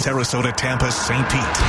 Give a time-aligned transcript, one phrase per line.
[0.00, 1.28] Sarasota, Tampa, St.
[1.28, 1.60] Pete.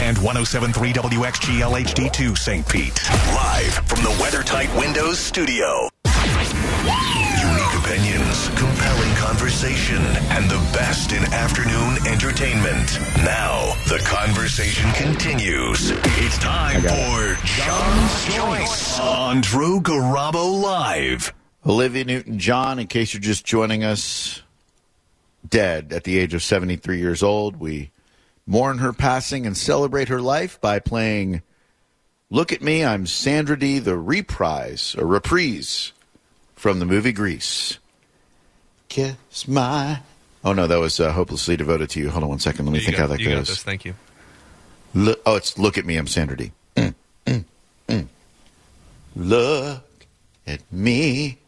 [0.00, 2.66] And 1073 WXGL HD2 St.
[2.66, 2.98] Pete.
[3.34, 5.90] Live from the WeatherTight Windows studio.
[6.06, 10.00] Unique opinions, compelling conversation,
[10.32, 12.98] and the best in afternoon entertainment.
[13.18, 15.90] Now, the conversation continues.
[15.92, 21.34] It's time for John's Choice on Drew Garabo Live.
[21.66, 24.42] Olivia Newton John, in case you're just joining us,
[25.50, 27.56] dead at the age of 73 years old.
[27.56, 27.90] We
[28.46, 31.42] mourn her passing and celebrate her life by playing
[32.32, 35.92] Look at Me, I'm Sandra Dee, the reprise, a reprise
[36.54, 37.78] from the movie Grease.
[38.88, 39.98] Kiss my.
[40.44, 42.10] Oh, no, that was uh, Hopelessly Devoted to You.
[42.10, 42.66] Hold on one second.
[42.66, 43.48] Let me You think got- how that goes.
[43.48, 43.62] this.
[43.64, 43.94] Thank you.
[44.94, 46.52] Look, oh, it's Look at Me, I'm Sandra Dee.
[46.76, 46.94] Mm,
[47.26, 47.44] mm,
[47.88, 48.06] mm.
[49.16, 49.82] Look
[50.46, 51.38] at me.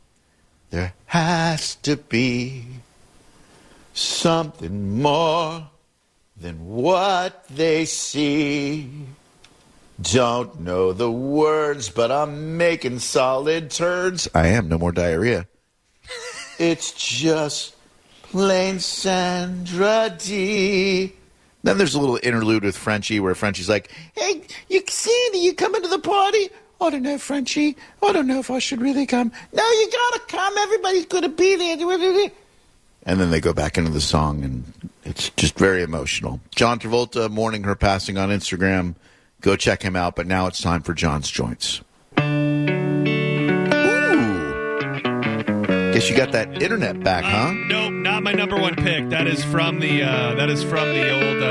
[0.70, 2.64] There has to be
[3.92, 5.68] something more
[6.36, 8.88] than what they see.
[10.00, 14.26] Don't know the words, but I'm making solid turns.
[14.34, 14.68] I am.
[14.68, 15.46] No more diarrhea.
[16.58, 17.76] it's just
[18.22, 21.12] plain Sandra Dee.
[21.62, 25.82] Then there's a little interlude with Frenchie where Frenchie's like, Hey, you Sandy, you coming
[25.82, 26.48] to the party?
[26.80, 27.76] I don't know, Frenchie.
[28.02, 29.30] I don't know if I should really come.
[29.52, 30.58] No, you gotta come.
[30.58, 32.30] Everybody's gonna be there.
[33.04, 34.72] And then they go back into the song, and
[35.04, 36.40] it's just very emotional.
[36.54, 38.94] John Travolta mourning her passing on Instagram.
[39.40, 40.14] Go check him out.
[40.14, 41.80] But now it's time for John's Joints.
[42.18, 42.22] Ooh.
[45.92, 47.52] Guess you got that internet back, huh?
[47.66, 49.08] Nope, not my number one pick.
[49.10, 51.42] That is from the uh, that is from the old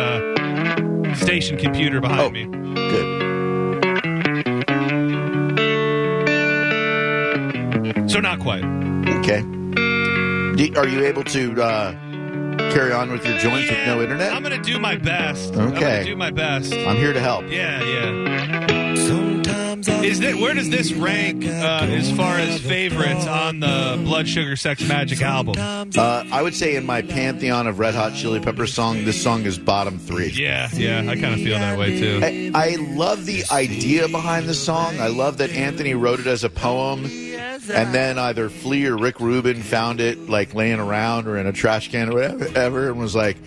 [1.12, 2.30] uh, station computer behind Oh.
[2.30, 2.46] me.
[2.46, 3.30] Good.
[8.10, 8.64] So not quite.
[9.20, 9.44] Okay.
[10.70, 11.92] Are you able to uh,
[12.72, 14.32] carry on with your joints with no internet?
[14.32, 15.56] I'm gonna do my best.
[15.56, 15.80] I'm Okay.
[15.80, 16.72] gonna do my best.
[16.72, 17.46] I'm here to help.
[17.50, 18.42] Yeah, yeah.
[20.04, 21.50] Is that where does this rank uh,
[21.90, 25.56] as far as favorites on the Blood Sugar Sex Magik album?
[25.58, 29.44] Uh, I would say in my pantheon of Red Hot Chili Peppers song, this song
[29.46, 30.30] is bottom three.
[30.30, 31.00] Yeah, yeah.
[31.00, 32.20] I kind of feel that way too.
[32.24, 35.00] I, I love the idea behind the song.
[35.00, 37.06] I love that Anthony wrote it as a poem,
[37.52, 41.54] and then either Flea or Rick Rubin found it like laying around or in a
[41.54, 43.38] trash can or whatever, and was like,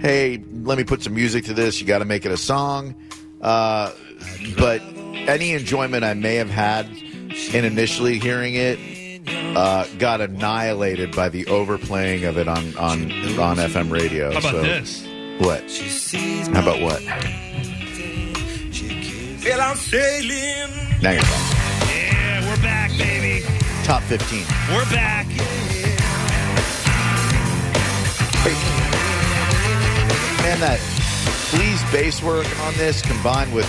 [0.00, 1.80] "Hey, let me put some music to this.
[1.80, 2.94] You got to make it a song."
[3.40, 3.92] Uh,
[4.56, 4.80] but
[5.26, 6.86] any enjoyment I may have had
[7.52, 8.78] in initially hearing it
[9.56, 14.32] uh, got annihilated by the overplaying of it on on on FM radio.
[14.32, 15.06] How about so, this?
[15.38, 15.62] What?
[16.54, 17.02] How about what?
[19.44, 21.00] Well, I'm sailing.
[21.02, 21.53] Now you're back.
[22.64, 23.44] Back, baby.
[23.84, 24.40] Top 15.
[24.72, 25.26] We're back.
[30.42, 30.78] Man, that
[31.50, 33.66] Flea's bass work on this combined with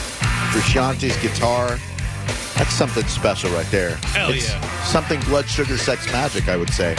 [0.52, 1.78] Frusciante's guitar,
[2.56, 3.96] that's something special right there.
[3.98, 4.84] Hell it's yeah.
[4.86, 6.96] Something blood sugar sex magik, I would say.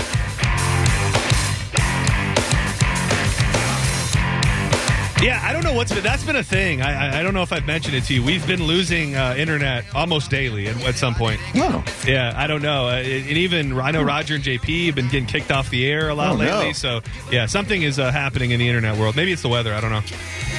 [5.22, 6.02] Yeah, I don't know what's been.
[6.02, 6.82] That's been a thing.
[6.82, 8.22] I, I, I don't know if I've mentioned it to you.
[8.22, 11.40] We've been losing uh, internet almost daily at, at some point.
[11.54, 11.82] No.
[12.06, 12.88] Yeah, I don't know.
[12.88, 16.10] Uh, and even I know Roger and JP have been getting kicked off the air
[16.10, 16.66] a lot Oh, lately.
[16.66, 16.72] no.
[16.72, 17.00] So
[17.30, 19.16] yeah, something is uh, happening in the internet world.
[19.16, 19.72] Maybe it's the weather.
[19.72, 20.02] I don't know.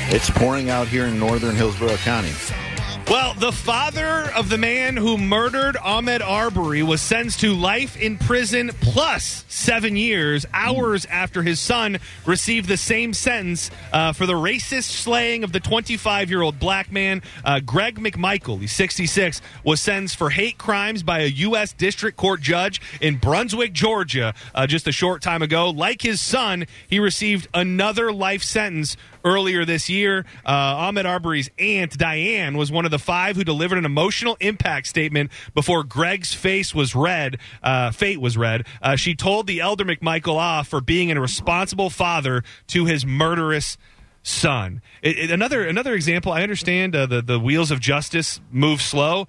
[0.09, 2.31] It's pouring out here in northern Hillsborough County.
[3.09, 8.17] Well, the father of the man who murdered Ahmaud Arbery was sentenced to life in
[8.17, 14.33] prison plus seven years, hours after his son received the same sentence uh, for the
[14.33, 17.21] racist slaying of the 25 year old black man.
[17.45, 21.71] Uh, Greg McMichael, he's 66, was sentenced for hate crimes by a U.S.
[21.71, 25.69] District Court judge in Brunswick, Georgia, uh, just a short time ago.
[25.69, 30.25] Like his son, he received another life sentence earlier this year.
[30.45, 34.87] Uh, Ahmaud Arbery's aunt, Diane, was one of the five who delivered an emotional impact
[34.87, 37.37] statement before Greg's face was read.
[37.61, 38.65] Uh, fate was read.
[38.81, 43.77] Uh, she told the elder McMichael off for being a responsible father to his murderous
[44.23, 44.81] son.
[45.01, 46.31] It, it- another another example.
[46.31, 49.27] I understand uh, the the wheels of justice move slow.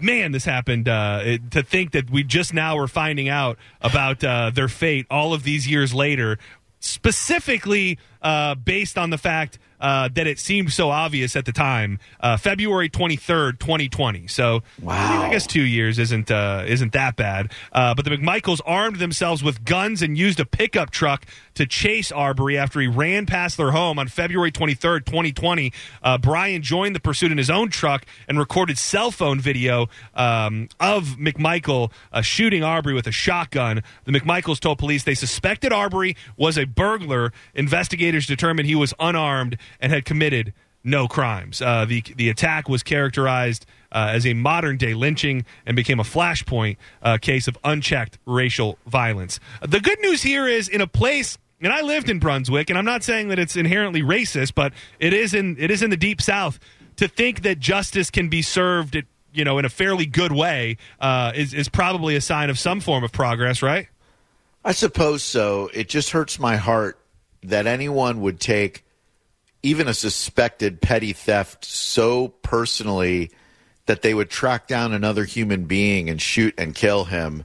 [0.00, 0.88] Man, this happened.
[0.88, 5.06] Uh, it, to think that we just now were finding out about uh, their fate
[5.10, 6.38] all of these years later,
[6.80, 11.98] specifically uh, based on the fact uh, that it seemed so obvious at the time.
[12.20, 14.26] Uh, February 23rd, 2020.
[14.26, 14.94] So Wow.
[14.94, 17.52] I, mean, I guess two years isn't uh, isn't that bad.
[17.72, 21.24] Uh, but the McMichaels armed themselves with guns and used a pickup truck
[21.58, 25.72] to chase Arbery after he ran past their home on February 23rd, 2020.
[26.02, 30.68] Uh, Bryan joined the pursuit in his own truck and recorded cell phone video um,
[30.78, 33.82] of McMichael uh, shooting Arbery with a shotgun.
[34.04, 37.32] The McMichaels told police they suspected Arbery was a burglar.
[37.54, 41.60] Investigators determined he was unarmed and had committed no crimes.
[41.60, 46.04] Uh, the the attack was characterized uh, as a modern day lynching and became a
[46.04, 49.40] flashpoint uh, case of unchecked racial violence.
[49.60, 51.36] The good news here is in a place.
[51.60, 55.12] And I lived in Brunswick, and I'm not saying that it's inherently racist, but it
[55.12, 56.58] is in it is in the deep South.
[56.96, 60.78] To think that justice can be served, at, you know, in a fairly good way,
[61.00, 63.88] uh, is is probably a sign of some form of progress, right?
[64.64, 65.70] I suppose so.
[65.72, 66.98] It just hurts my heart
[67.42, 68.84] that anyone would take
[69.62, 73.30] even a suspected petty theft so personally
[73.86, 77.44] that they would track down another human being and shoot and kill him,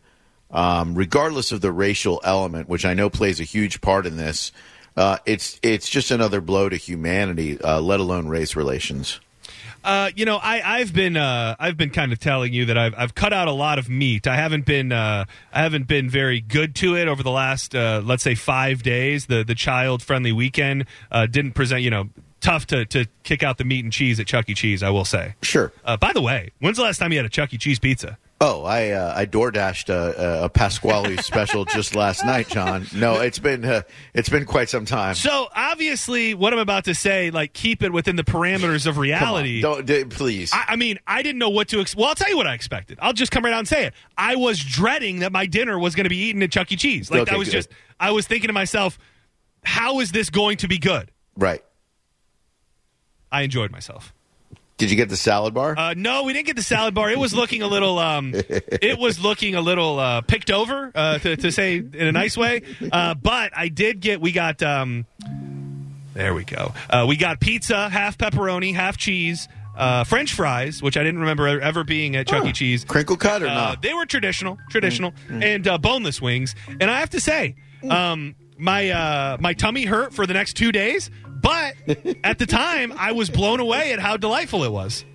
[0.53, 4.51] um, regardless of the racial element, which I know plays a huge part in this.
[4.95, 9.19] Uh, it's it's just another blow to humanity, uh, let alone race relations.
[9.83, 12.93] Uh, you know, I, I've been uh, I've been kind of telling you that I've
[12.95, 14.27] I've cut out a lot of meat.
[14.27, 18.01] I haven't been uh, I haven't been very good to it over the last uh,
[18.05, 19.25] let's say five days.
[19.25, 21.81] The the child friendly weekend uh, didn't present.
[21.81, 22.09] You know,
[22.39, 24.53] tough to to kick out the meat and cheese at Chuck E.
[24.53, 24.83] Cheese.
[24.83, 25.35] I will say.
[25.41, 25.73] Sure.
[25.83, 27.57] Uh, by the way, when's the last time you had a Chuck E.
[27.57, 28.17] Cheese pizza?
[28.45, 32.85] Oh, I uh, I door dashed a, a Pasqually special just last night, John.
[32.93, 35.15] No, it's been uh, it's been quite some time.
[35.15, 39.61] So obviously, what I'm about to say, like, keep it within the parameters of reality.
[39.61, 40.51] don't d- please.
[40.51, 41.79] I, I mean, I didn't know what to.
[41.79, 42.99] Ex- well, I'll tell you what I expected.
[43.01, 43.93] I'll just come right out and say it.
[44.17, 46.75] I was dreading that my dinner was going to be eaten at Chuck E.
[46.75, 47.09] Cheese.
[47.09, 47.53] Like Okay, I was good.
[47.53, 48.99] just, I was thinking to myself,
[49.63, 51.11] how is this going to be good?
[51.37, 51.63] right.
[53.31, 54.13] I enjoyed myself.
[54.83, 55.75] Did you get the salad bar?
[55.77, 57.09] Uh, no, we didn't get the salad bar.
[57.09, 61.19] It was looking a little, um, it was looking a little uh, picked over, uh,
[61.19, 62.63] to, to say in a nice way.
[62.91, 64.19] Uh, but I did get.
[64.19, 64.61] We got.
[64.61, 65.05] Um,
[66.13, 66.73] there we go.
[66.89, 69.47] Uh, we got pizza, half pepperoni, half cheese,
[69.77, 72.51] uh, French fries, which I didn't remember ever being at Chuck E.
[72.51, 72.83] Cheese.
[72.83, 73.81] Crinkle cut or Uh, not?
[73.81, 76.55] they were traditional, traditional, and uh, boneless wings.
[76.67, 77.55] And I have to say,
[77.89, 81.09] um, my uh, my tummy hurt for the next two days,
[81.43, 81.75] but
[82.23, 85.05] at the time, I was blown away at how delightful it was.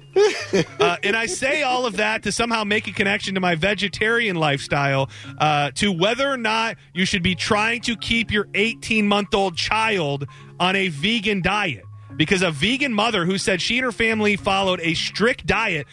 [0.81, 4.37] Uh, and I say all of that to somehow make a connection to my vegetarian
[4.37, 9.35] lifestyle, uh, to whether or not you should be trying to keep your 18 month
[9.35, 10.27] old child
[10.59, 11.85] on a vegan diet.
[12.17, 15.87] Because a vegan mother who said she and her family followed a strict diet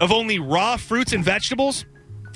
[0.00, 1.84] of only raw fruits and vegetables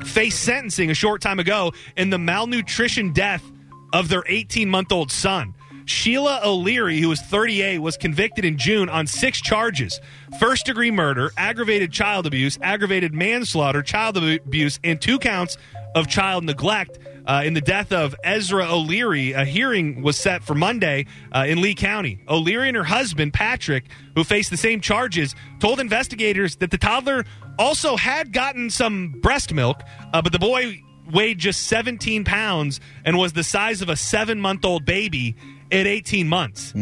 [0.04, 3.44] faced sentencing a short time ago in the malnutrition death
[3.92, 5.54] of their 18 month old son.
[5.84, 10.00] Sheila O'Leary, who was 38, was convicted in June on six charges
[10.38, 15.56] first degree murder, aggravated child abuse, aggravated manslaughter, child abuse, and two counts
[15.94, 16.98] of child neglect.
[17.24, 21.60] Uh, in the death of Ezra O'Leary, a hearing was set for Monday uh, in
[21.60, 22.18] Lee County.
[22.28, 23.84] O'Leary and her husband, Patrick,
[24.16, 27.24] who faced the same charges, told investigators that the toddler
[27.60, 29.82] also had gotten some breast milk,
[30.12, 30.82] uh, but the boy
[31.12, 35.36] weighed just 17 pounds and was the size of a seven month old baby
[35.72, 36.72] at 18 months.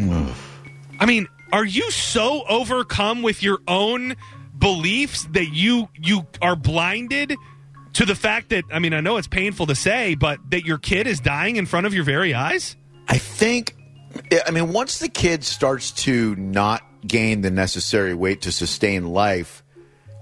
[0.99, 4.15] I mean, are you so overcome with your own
[4.57, 7.33] beliefs that you you are blinded
[7.93, 10.77] to the fact that I mean, I know it's painful to say, but that your
[10.77, 12.77] kid is dying in front of your very eyes?
[13.07, 13.75] I think,
[14.45, 19.63] I mean, once the kid starts to not gain the necessary weight to sustain life,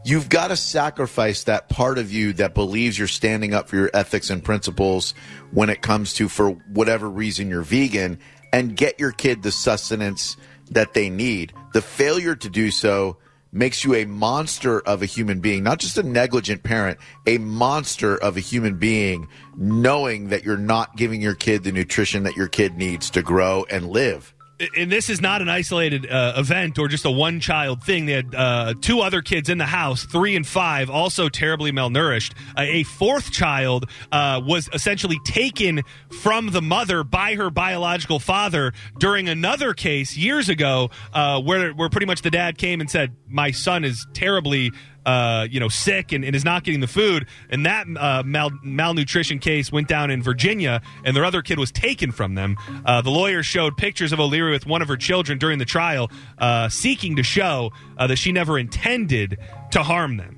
[0.06, 3.92] you've got to sacrifice that part of you that believes you're standing up for your
[3.94, 5.14] ethics and principles
[5.52, 8.20] when it comes to, for whatever reason, you're vegan
[8.54, 10.38] and get your kid the sustenance
[10.72, 11.54] that they need.
[11.74, 13.18] The failure to do so
[13.52, 18.16] makes you a monster of a human being, not just a negligent parent, a monster
[18.16, 22.48] of a human being, knowing that you're not giving your kid the nutrition that your
[22.48, 24.34] kid needs to grow and live.
[24.76, 28.06] And this is not an isolated uh, event or just a one child thing.
[28.06, 32.34] They had uh, two other kids in the house, three and five, also terribly malnourished.
[32.58, 35.82] Uh, a fourth child uh, was essentially taken
[36.22, 41.90] from the mother by her biological father during another case years ago, uh, where where
[41.90, 44.72] pretty much the dad came and said, "My son is terribly."
[45.10, 47.26] Uh, you know, sick and, and is not getting the food.
[47.50, 51.72] And that uh, mal- malnutrition case went down in Virginia, and their other kid was
[51.72, 52.58] taken from them.
[52.86, 56.12] Uh, the lawyer showed pictures of O'Leary with one of her children during the trial,
[56.38, 59.40] uh, seeking to show uh, that she never intended
[59.72, 60.36] to harm them.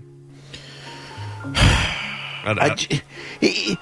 [2.44, 3.01] I j-
[3.42, 3.75] e-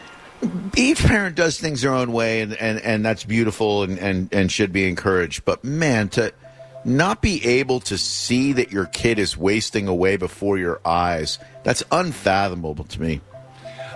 [0.75, 4.51] each parent does things their own way, and, and, and that's beautiful and, and, and
[4.51, 5.45] should be encouraged.
[5.45, 6.33] But man, to
[6.85, 11.39] not be able to see that your kid is wasting away before your eyes.
[11.63, 13.21] That's unfathomable to me.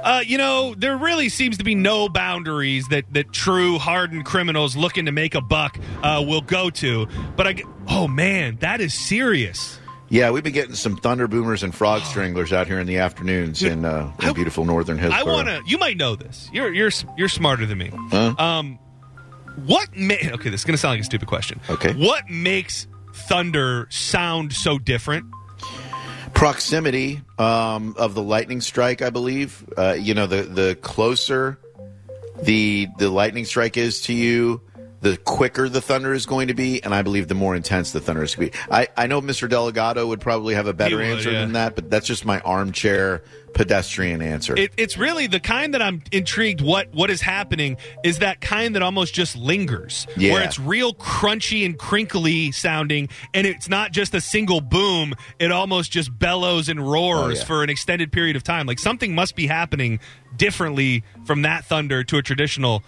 [0.04, 4.76] Uh, you know, there really seems to be no boundaries that, that true hardened criminals
[4.76, 7.08] looking to make a buck uh, will go to.
[7.38, 9.80] But I, oh man, that is serious.
[10.10, 13.64] Yeah, we've been getting some thunder boomers and frog stranglers out here in the afternoons
[13.64, 15.22] in, uh, in I- beautiful northern Hillsborough.
[15.22, 15.62] I want to.
[15.66, 16.50] You might know this.
[16.52, 17.92] You're you're you're smarter than me.
[18.12, 18.36] Huh?
[18.38, 18.80] Um,
[19.66, 19.96] what?
[19.96, 21.60] Ma- okay, this is gonna sound like a stupid question.
[21.70, 21.94] Okay.
[21.94, 25.26] What makes thunder sound so different?
[26.34, 29.02] proximity um, of the lightning strike.
[29.02, 31.60] I believe uh, you know the the closer
[32.42, 34.62] the the lightning strike is to you,
[35.04, 38.00] the quicker the thunder is going to be, and I believe the more intense the
[38.00, 38.64] thunder is going to be.
[38.72, 39.50] I, I know Mr.
[39.50, 41.42] Delgado would probably have a better would, answer yeah.
[41.42, 43.22] than that, but that's just my armchair
[43.54, 44.58] pedestrian answer.
[44.58, 46.62] It, it's really the kind that I'm intrigued.
[46.62, 50.34] What what is happening is that kind that almost just lingers, Yeah.
[50.34, 55.16] where it's real crunchy and crinkly sounding, and it's not just a single boom.
[55.38, 57.44] It almost just bellows and roars Oh, yeah.
[57.44, 58.68] for an extended period of time.
[58.68, 60.00] Like something must be happening
[60.38, 62.84] differently from that thunder to a traditional.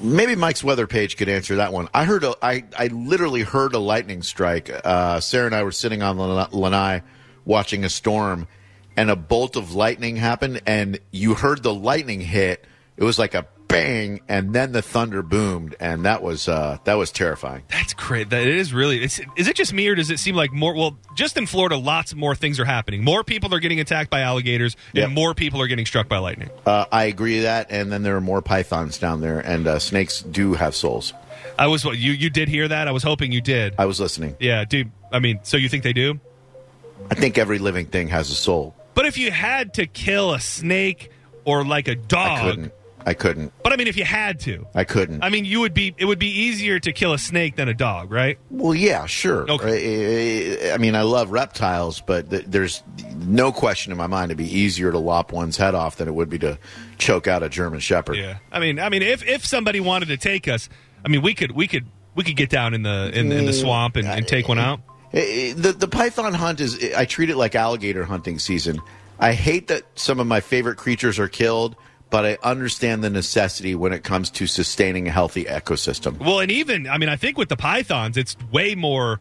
[0.00, 1.88] Maybe Mike's weather page could answer that one.
[1.94, 4.70] I heard a, I, I literally heard a lightning strike.
[4.70, 7.02] Uh, Sarah and I were sitting on Lan- Lanai
[7.44, 8.46] watching a storm,
[8.96, 12.64] and a bolt of lightning happened, and you heard the lightning hit.
[12.96, 16.94] It was like a bang, and then the thunder boomed, and that was uh, that
[16.94, 17.62] was terrifying.
[17.68, 18.30] That's great.
[18.30, 19.02] That it is really.
[19.02, 20.74] It's, is it just me or does it seem like more?
[20.74, 23.02] Well, just in Florida, lots more things are happening.
[23.04, 25.06] More people are getting attacked by alligators, Yep.
[25.06, 26.50] and more people are getting struck by lightning.
[26.64, 29.78] Uh, I agree with that, and then there are more pythons down there, and uh,
[29.78, 31.12] snakes do have souls.
[31.58, 32.12] I was you.
[32.12, 32.88] You did hear that?
[32.88, 33.74] I was hoping you did.
[33.78, 34.36] I was listening.
[34.40, 34.90] Yeah, dude.
[35.12, 36.18] I mean, so you think they do?
[37.10, 38.74] I think every living thing has a soul.
[38.94, 41.10] But if you had to kill a snake
[41.44, 42.72] or like a dog, couldn't.
[43.06, 43.52] I couldn't.
[43.62, 45.22] but I mean, if you had to, I couldn't.
[45.22, 45.94] I mean, you would be.
[45.98, 48.38] It would be easier to kill a snake than a dog, right?
[48.50, 49.50] Well, yeah, sure.
[49.50, 50.70] Okay.
[50.70, 52.82] I I mean, I love reptiles, but th- there's
[53.16, 56.14] no question in my mind it'd be easier to lop one's head off than it
[56.14, 56.58] would be to
[56.98, 58.16] choke out a German Shepherd.
[58.16, 58.38] Yeah.
[58.50, 60.68] I mean, I mean, if if somebody wanted to take us,
[61.04, 63.52] I mean, we could we could we could get down in the in, in the
[63.52, 64.80] mm, swamp and, and take one out.
[65.12, 68.80] The the python hunt is I treat it like alligator hunting season.
[69.18, 71.76] I hate that some of my favorite creatures are killed,
[72.14, 76.16] but I understand the necessity when it comes to sustaining a healthy ecosystem.
[76.20, 79.18] Well, and even I mean, I think with the pythons, it's way more,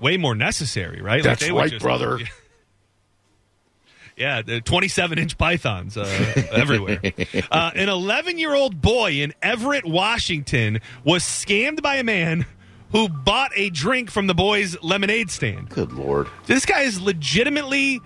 [0.00, 1.22] way more necessary, right?
[1.22, 2.20] That's they would right, brother.
[4.16, 6.04] Yeah, the 27 inch pythons uh,
[6.52, 7.00] everywhere.
[7.50, 12.46] Uh, an 11 year old boy in Everett, Washington, was scammed by a man
[12.92, 15.68] who bought a drink from the boy's lemonade stand.
[15.68, 16.28] Good lord.
[16.46, 18.00] This guy is legitimately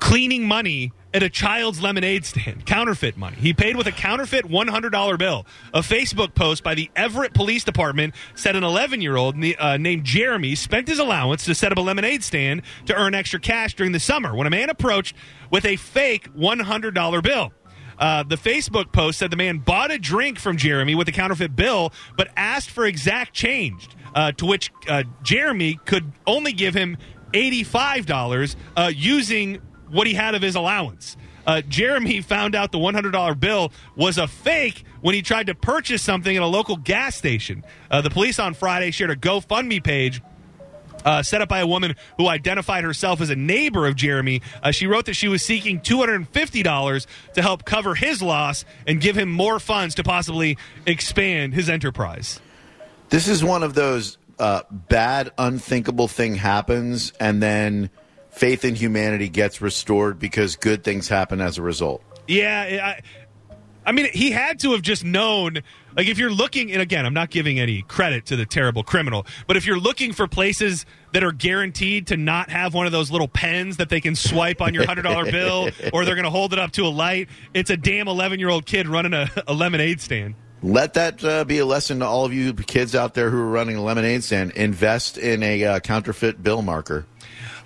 [0.00, 3.36] cleaning money at a child's lemonade stand, counterfeit money.
[3.36, 5.46] He paid with a counterfeit $100 bill.
[5.72, 10.04] A Facebook post by the Everett Police Department said an 11 year old uh, named
[10.04, 13.92] Jeremy spent his allowance to set up a lemonade stand to earn extra cash during
[13.92, 15.14] the summer when a man approached
[15.50, 17.52] with a fake $100 bill.
[17.96, 21.54] Uh, the Facebook post said the man bought a drink from Jeremy with a counterfeit
[21.54, 26.96] bill, but asked for exact change, uh, to which uh, Jeremy could only give him
[27.32, 29.60] $85 uh, using
[29.94, 31.16] what he had of his allowance.
[31.46, 36.02] Uh, Jeremy found out the $100 bill was a fake when he tried to purchase
[36.02, 37.64] something at a local gas station.
[37.90, 40.22] Uh, the police on Friday shared a GoFundMe page
[41.04, 44.40] uh, set up by a woman who identified herself as a neighbor of Jeremy.
[44.62, 49.16] Uh, she wrote that she was seeking $250 to help cover his loss and give
[49.16, 52.40] him more funds to possibly expand his enterprise.
[53.10, 57.90] This is one of those uh, bad, unthinkable thing happens, and then
[58.34, 62.02] faith in humanity gets restored because good things happen as a result.
[62.26, 63.02] Yeah, I,
[63.86, 65.62] I mean, he had to have just known.
[65.96, 69.26] Like, if you're looking, and again, I'm not giving any credit to the terrible criminal,
[69.46, 73.10] but if you're looking for places that are guaranteed to not have one of those
[73.10, 76.30] little pens that they can swipe on your hundred dollar bill, or they're going to
[76.30, 79.30] hold it up to a light, it's a damn 11 year old kid running a,
[79.46, 80.34] a lemonade stand.
[80.62, 83.50] Let that uh, be a lesson to all of you kids out there who are
[83.50, 84.52] running a lemonade stand.
[84.52, 87.04] Invest in a uh, counterfeit bill marker.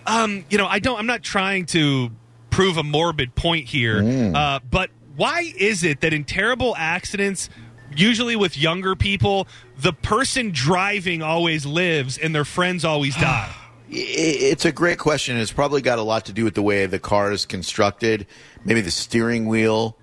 [0.09, 0.99] Um, you know, I don't.
[0.99, 2.11] I'm not trying to
[2.51, 7.51] prove a morbid point here, uh, but why is it that in terrible accidents,
[7.95, 9.47] usually with younger people,
[9.77, 13.55] the person driving always lives and their friends always die?
[13.91, 15.37] It's a great question.
[15.37, 18.27] It's probably got a lot to do with the way the car is constructed.
[18.65, 19.97] Maybe the steering wheel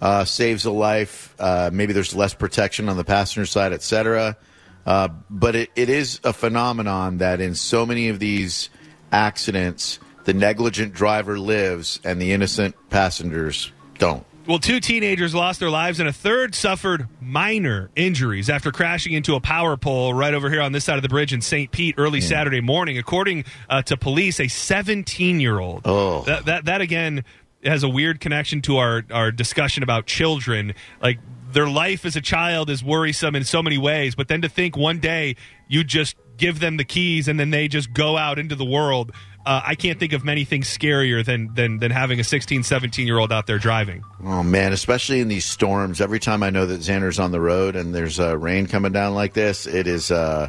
[0.00, 1.34] uh, saves a life.
[1.38, 4.36] Uh, maybe there's less protection on the passenger side, etc.
[4.84, 8.68] Uh, but it, it is a phenomenon that in so many of these
[9.12, 14.24] accidents, the negligent driver lives and the innocent passengers don't.
[14.46, 19.34] Well, two teenagers lost their lives and a third suffered minor injuries after crashing into
[19.36, 21.70] a power pole right over here on this side of the bridge in St.
[21.70, 22.98] Pete early Saturday morning.
[22.98, 25.82] According uh, to police, a 17 year old.
[25.84, 26.22] Oh.
[26.22, 27.24] That, that, that again
[27.62, 30.74] has a weird connection to our, our discussion about children.
[31.02, 31.18] Like,
[31.52, 34.76] their life as a child is worrisome in so many ways, but then to think
[34.76, 35.36] one day
[35.68, 39.12] you just give them the keys and then they just go out into the world.
[39.46, 43.06] Uh, I can't think of many things scarier than, than, than having a 16, 17
[43.06, 44.02] year old out there driving.
[44.24, 46.00] Oh man, especially in these storms.
[46.00, 49.14] Every time I know that Xander's on the road and there's uh, rain coming down
[49.14, 50.10] like this, it is.
[50.10, 50.48] Uh,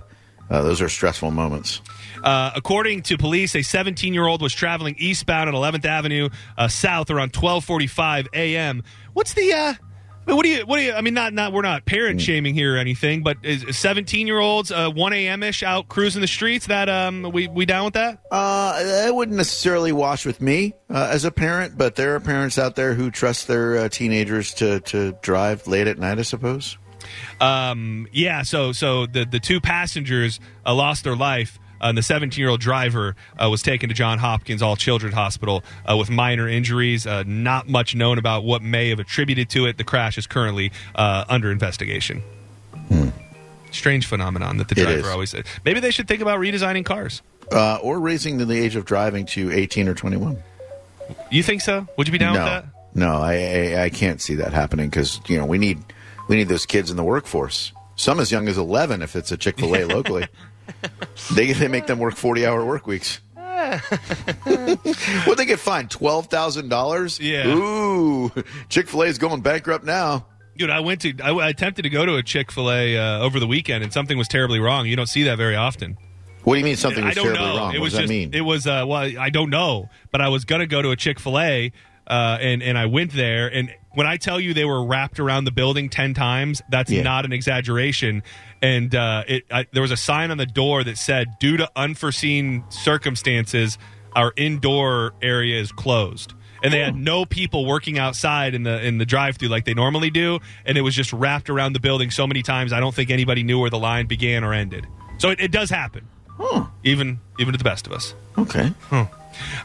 [0.49, 1.81] uh, those are stressful moments.
[2.21, 6.67] Uh, according to police, a 17 year old was traveling eastbound on 11th Avenue uh,
[6.67, 8.83] South around 12:45 a.m.
[9.13, 9.77] What's the?
[10.25, 10.65] What do you?
[10.65, 10.93] What do you?
[10.93, 14.39] I mean, not not we're not parent shaming here or anything, but is 17 year
[14.39, 15.41] olds uh, 1 a.m.
[15.41, 16.67] ish out cruising the streets?
[16.67, 18.19] That um, we we down with that?
[18.31, 22.59] Uh, that wouldn't necessarily wash with me uh, as a parent, but there are parents
[22.59, 26.19] out there who trust their uh, teenagers to, to drive late at night.
[26.19, 26.77] I suppose.
[27.39, 28.43] Um, yeah.
[28.43, 31.59] So so the the two passengers uh, lost their life.
[31.81, 35.15] Uh, and the 17 year old driver uh, was taken to John Hopkins All Children's
[35.15, 37.07] Hospital uh, with minor injuries.
[37.07, 39.77] Uh, not much known about what may have attributed to it.
[39.77, 42.21] The crash is currently uh, under investigation.
[43.71, 45.45] Strange phenomenon that the driver always said.
[45.63, 47.21] Maybe they should think about redesigning cars.
[47.51, 50.37] Uh, or raising the age of driving to 18 or 21.
[51.29, 51.87] You think so?
[51.97, 52.65] Would you be down no, with that?
[52.93, 55.83] no, I, I I can't see that happening because you know we need
[56.27, 57.71] we need those kids in the workforce.
[57.95, 60.27] Some as young as 11 if it's a Chick Fil A locally.
[61.35, 63.21] They they make them work 40 hour work weeks.
[65.25, 67.19] what they get fined twelve thousand dollars?
[67.19, 67.47] Yeah.
[67.47, 68.31] Ooh,
[68.69, 70.25] Chick Fil A is going bankrupt now.
[70.57, 73.19] Dude, I went to, I, I attempted to go to a Chick fil A uh,
[73.19, 74.85] over the weekend and something was terribly wrong.
[74.85, 75.97] You don't see that very often.
[76.43, 77.57] What do you mean something I was don't terribly know.
[77.57, 77.75] wrong?
[77.75, 78.33] It what was does just, that mean?
[78.33, 81.19] It was uh, well, I don't know, but I was gonna go to a Chick
[81.19, 81.71] Fil A,
[82.07, 85.45] uh, and and I went there, and when I tell you they were wrapped around
[85.45, 87.03] the building ten times, that's Yeah.
[87.03, 88.23] not an exaggeration.
[88.61, 91.69] And uh, it I, there was a sign on the door that said, "Due to
[91.75, 93.77] unforeseen circumstances,
[94.15, 98.99] our indoor area is closed." And they had no people working outside in the in
[98.99, 102.27] the drive-through like they normally do, and it was just wrapped around the building so
[102.27, 102.71] many times.
[102.71, 104.85] I don't think anybody knew where the line began or ended.
[105.17, 106.07] So it, it does happen,
[106.83, 108.13] even even to the best of us.
[108.37, 109.07] okay.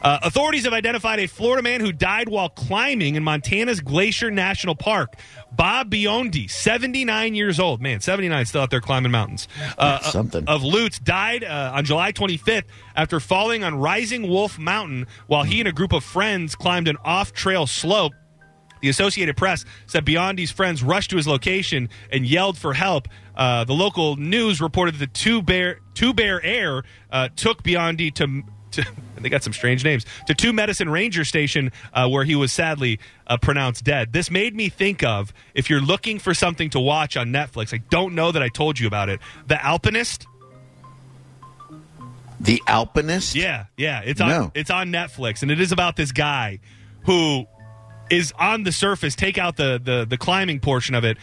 [0.01, 4.75] Uh, authorities have identified a Florida man who died while climbing in Montana's Glacier National
[4.75, 5.15] Park.
[5.51, 7.81] Bob Biondi, 79 years old.
[7.81, 9.47] Man, 79 still out there climbing mountains.
[9.77, 10.47] Uh, something.
[10.47, 12.63] Of Lutz died uh, on July 25th
[12.95, 16.97] after falling on Rising Wolf Mountain while he and a group of friends climbed an
[17.03, 18.13] off trail slope.
[18.81, 23.07] The Associated Press said Biondi's friends rushed to his location and yelled for help.
[23.35, 28.13] Uh, the local news reported that the Two Bear Two Bear Air uh, took Biondi
[28.15, 28.43] to.
[28.71, 28.85] To,
[29.17, 32.99] they got some strange names to Two Medicine Ranger Station, uh, where he was sadly
[33.25, 34.11] uh, pronounced dead.
[34.13, 37.73] This made me think of if you're looking for something to watch on Netflix.
[37.73, 39.19] I don't know that I told you about it.
[39.47, 40.27] The Alpinist.
[42.39, 43.35] The Alpinist.
[43.35, 44.01] Yeah, yeah.
[44.05, 44.51] It's on No.
[44.53, 46.59] it's on Netflix and it is about this guy
[47.05, 47.45] who
[48.09, 51.17] is on the surface, take out the the, the climbing portion of it,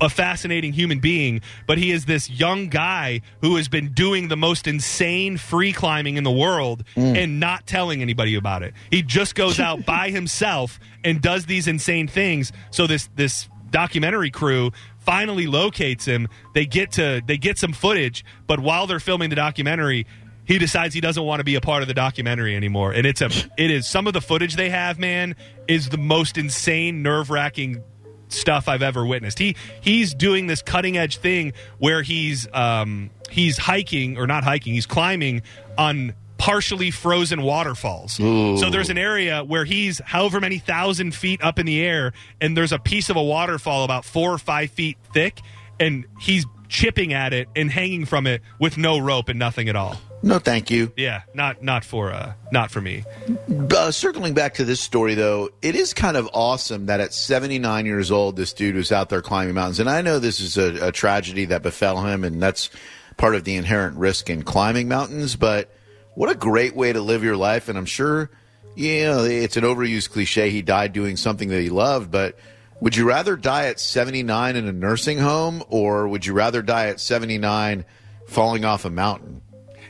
[0.00, 4.36] a fascinating human being, but he is this young guy who has been doing the
[4.36, 7.16] most insane free climbing in the world mm.
[7.16, 8.74] and not telling anybody about it.
[8.90, 12.52] He just goes out by himself and does these insane things.
[12.70, 16.28] So this this documentary crew finally locates him.
[16.54, 20.06] They get to they get some footage, but while they're filming the documentary,
[20.46, 22.92] he decides he doesn't want to be a part of the documentary anymore.
[22.92, 25.36] And it's a it is some of the footage they have, man,
[25.68, 27.82] is the most insane, nerve wracking
[28.28, 29.38] stuff I've ever witnessed.
[29.38, 34.74] He he's doing this cutting edge thing where he's um he's hiking or not hiking,
[34.74, 35.42] he's climbing
[35.76, 38.12] on partially frozen waterfalls.
[38.60, 42.56] So there's an area where he's however many thousand feet up in the air and
[42.56, 45.40] there's a piece of a waterfall about four or five feet thick
[45.80, 49.76] and he's chipping at it and hanging from it with no rope and nothing at
[49.76, 49.96] all.
[50.26, 50.92] No, thank you.
[50.96, 53.04] Yeah, not not for uh not for me.
[53.48, 57.86] Uh, circling back to this story, though, it is kind of awesome that at 79
[57.86, 59.78] years old, this dude was out there climbing mountains.
[59.78, 62.70] And I know this is a, a tragedy that befell him, and that's
[63.16, 65.36] part of the inherent risk in climbing mountains.
[65.36, 65.70] But
[66.14, 67.68] what a great way to live your life.
[67.68, 68.28] And I'm sure,
[68.74, 70.50] you know, it's an overused cliche.
[70.50, 72.36] He died doing something that he loved, but
[72.80, 76.88] would you rather die at 79 in a nursing home, or would you rather die
[76.88, 77.84] at 79
[78.26, 79.42] falling off a mountain?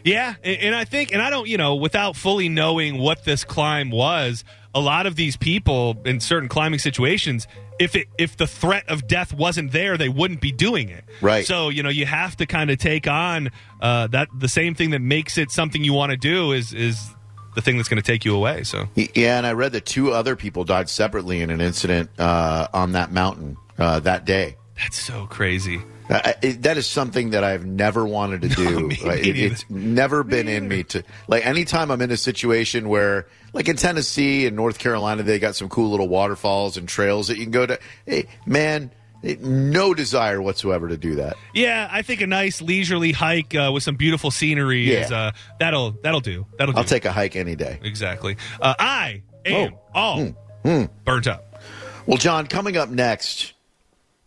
[0.07, 3.45] Yeah, and, and I think, and I don't, you know, without fully knowing what this
[3.45, 8.47] climb was, a lot of these people in certain climbing situations, if it if the
[8.47, 11.05] threat of death wasn't there, they wouldn't be doing it.
[11.21, 11.45] Right.
[11.45, 14.91] So you know, you have to kind of take on uh, that the same thing
[14.91, 17.15] that makes it something you want to do is is
[17.55, 18.63] the thing that's going to take you away.
[18.63, 22.69] So Yeah, and I read that two other people died separately in an incident uh,
[22.73, 24.57] on that mountain uh, that day.
[24.77, 25.83] that's so crazy.
[26.09, 28.81] Uh, it, that is something that I've never wanted to do.
[28.89, 31.45] me Uh, it- it's never been in me to like.
[31.45, 35.69] Anytime I'm in a situation where, like in Tennessee and North Carolina, they got some
[35.69, 37.79] cool little waterfalls and trails that you can go to.
[38.05, 38.93] Hey, man,
[39.41, 41.37] no desire whatsoever to do that.
[41.55, 45.93] Yeah, I think a nice leisurely hike uh, with some beautiful scenery is uh, that'll
[46.03, 46.47] that'll do.
[46.59, 46.79] That'll do.
[46.79, 47.81] I'll take a hike any day.
[47.83, 48.37] exactly.
[48.61, 51.61] Uh, I am all burnt up.
[52.07, 53.55] Well, John, coming up next,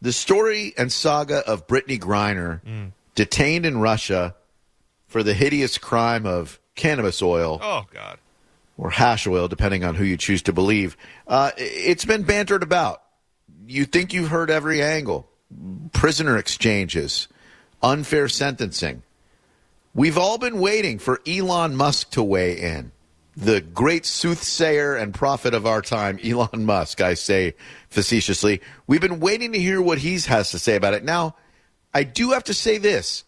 [0.02, 4.36] the story and saga of Brittney Griner, detained in Russia
[5.08, 7.60] for the hideous crime of cannabis oil.
[7.62, 8.18] Oh God.
[8.78, 10.96] or hash oil, depending on who you choose to believe.
[11.28, 13.02] Uh, it's been bantered about.
[13.68, 15.28] You think you've heard every angle
[15.92, 17.28] prisoner exchanges,
[17.82, 19.04] unfair sentencing.
[19.94, 22.92] We've all been waiting for Elon Musk to weigh in.
[23.42, 27.56] The great soothsayer and prophet of our time, Elon Musk, I say
[27.90, 28.60] facetiously.
[28.86, 31.06] We've been waiting to hear what he has to say about it.
[31.06, 31.38] Now,
[31.94, 33.24] I do have to say this